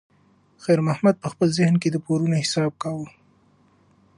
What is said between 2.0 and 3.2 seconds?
پورونو حساب کاوه.